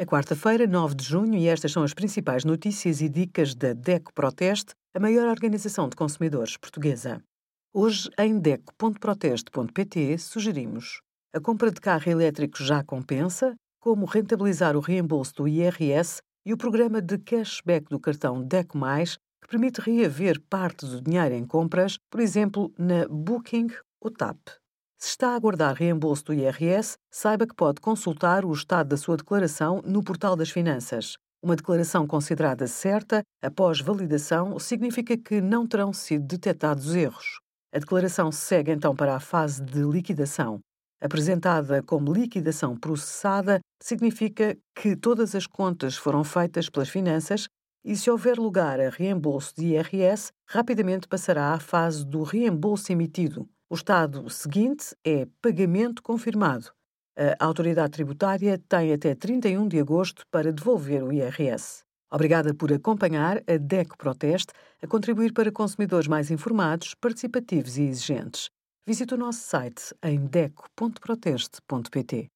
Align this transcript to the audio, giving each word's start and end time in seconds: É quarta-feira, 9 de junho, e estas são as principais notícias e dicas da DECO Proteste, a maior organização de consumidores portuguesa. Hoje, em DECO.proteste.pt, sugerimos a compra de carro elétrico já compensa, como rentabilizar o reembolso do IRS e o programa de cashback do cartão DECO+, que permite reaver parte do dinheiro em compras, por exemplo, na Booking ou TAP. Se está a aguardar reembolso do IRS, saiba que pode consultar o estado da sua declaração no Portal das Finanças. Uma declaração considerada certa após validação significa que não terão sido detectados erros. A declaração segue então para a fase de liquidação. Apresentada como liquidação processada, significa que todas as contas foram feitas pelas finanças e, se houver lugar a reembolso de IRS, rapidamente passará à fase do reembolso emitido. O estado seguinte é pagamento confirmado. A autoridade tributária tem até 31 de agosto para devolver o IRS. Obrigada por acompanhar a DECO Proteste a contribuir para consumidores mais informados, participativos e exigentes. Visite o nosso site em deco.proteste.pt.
É 0.00 0.06
quarta-feira, 0.06 0.66
9 0.66 0.94
de 0.94 1.04
junho, 1.04 1.36
e 1.36 1.46
estas 1.46 1.72
são 1.72 1.82
as 1.82 1.92
principais 1.92 2.42
notícias 2.42 3.02
e 3.02 3.08
dicas 3.10 3.54
da 3.54 3.74
DECO 3.74 4.14
Proteste, 4.14 4.72
a 4.94 4.98
maior 4.98 5.28
organização 5.28 5.90
de 5.90 5.94
consumidores 5.94 6.56
portuguesa. 6.56 7.22
Hoje, 7.70 8.08
em 8.18 8.38
DECO.proteste.pt, 8.40 10.16
sugerimos 10.16 11.02
a 11.34 11.38
compra 11.38 11.70
de 11.70 11.82
carro 11.82 12.10
elétrico 12.10 12.64
já 12.64 12.82
compensa, 12.82 13.54
como 13.78 14.06
rentabilizar 14.06 14.74
o 14.74 14.80
reembolso 14.80 15.34
do 15.34 15.46
IRS 15.46 16.22
e 16.46 16.54
o 16.54 16.56
programa 16.56 17.02
de 17.02 17.18
cashback 17.18 17.86
do 17.90 18.00
cartão 18.00 18.42
DECO+, 18.42 18.78
que 19.42 19.48
permite 19.50 19.82
reaver 19.82 20.40
parte 20.48 20.86
do 20.86 21.02
dinheiro 21.02 21.34
em 21.34 21.44
compras, 21.44 21.98
por 22.10 22.20
exemplo, 22.20 22.72
na 22.78 23.06
Booking 23.06 23.68
ou 24.00 24.10
TAP. 24.10 24.59
Se 25.02 25.12
está 25.12 25.30
a 25.30 25.34
aguardar 25.34 25.74
reembolso 25.74 26.26
do 26.26 26.34
IRS, 26.34 26.98
saiba 27.10 27.46
que 27.46 27.54
pode 27.54 27.80
consultar 27.80 28.44
o 28.44 28.52
estado 28.52 28.88
da 28.88 28.98
sua 28.98 29.16
declaração 29.16 29.80
no 29.82 30.04
Portal 30.04 30.36
das 30.36 30.50
Finanças. 30.50 31.16
Uma 31.42 31.56
declaração 31.56 32.06
considerada 32.06 32.66
certa 32.66 33.22
após 33.42 33.80
validação 33.80 34.58
significa 34.58 35.16
que 35.16 35.40
não 35.40 35.66
terão 35.66 35.90
sido 35.90 36.26
detectados 36.26 36.94
erros. 36.94 37.40
A 37.74 37.78
declaração 37.78 38.30
segue 38.30 38.72
então 38.72 38.94
para 38.94 39.16
a 39.16 39.20
fase 39.20 39.64
de 39.64 39.80
liquidação. 39.80 40.60
Apresentada 41.00 41.82
como 41.82 42.12
liquidação 42.12 42.76
processada, 42.76 43.58
significa 43.82 44.54
que 44.74 44.94
todas 44.94 45.34
as 45.34 45.46
contas 45.46 45.96
foram 45.96 46.22
feitas 46.22 46.68
pelas 46.68 46.90
finanças 46.90 47.46
e, 47.82 47.96
se 47.96 48.10
houver 48.10 48.36
lugar 48.36 48.78
a 48.78 48.90
reembolso 48.90 49.54
de 49.56 49.68
IRS, 49.68 50.30
rapidamente 50.46 51.08
passará 51.08 51.54
à 51.54 51.58
fase 51.58 52.04
do 52.04 52.22
reembolso 52.22 52.92
emitido. 52.92 53.48
O 53.72 53.76
estado 53.76 54.28
seguinte 54.28 54.96
é 55.04 55.28
pagamento 55.40 56.02
confirmado. 56.02 56.72
A 57.16 57.44
autoridade 57.44 57.92
tributária 57.92 58.60
tem 58.68 58.92
até 58.92 59.14
31 59.14 59.68
de 59.68 59.78
agosto 59.78 60.24
para 60.28 60.52
devolver 60.52 61.04
o 61.04 61.12
IRS. 61.12 61.84
Obrigada 62.10 62.52
por 62.52 62.72
acompanhar 62.72 63.40
a 63.46 63.56
DECO 63.56 63.96
Proteste 63.96 64.52
a 64.82 64.88
contribuir 64.88 65.32
para 65.32 65.52
consumidores 65.52 66.08
mais 66.08 66.32
informados, 66.32 66.96
participativos 66.96 67.78
e 67.78 67.82
exigentes. 67.82 68.50
Visite 68.84 69.14
o 69.14 69.16
nosso 69.16 69.38
site 69.38 69.94
em 70.02 70.26
deco.proteste.pt. 70.26 72.28